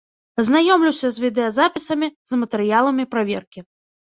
[0.43, 3.59] Азнаёмлюся з відэазапісамі, з матэрыяламі праверкі.